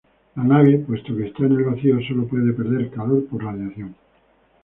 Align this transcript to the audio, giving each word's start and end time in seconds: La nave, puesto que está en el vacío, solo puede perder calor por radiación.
La 0.35 0.43
nave, 0.43 0.79
puesto 0.79 1.15
que 1.15 1.27
está 1.27 1.45
en 1.45 1.51
el 1.51 1.63
vacío, 1.65 1.99
solo 2.07 2.25
puede 2.27 2.53
perder 2.53 2.89
calor 2.89 3.27
por 3.27 3.43
radiación. 3.43 3.93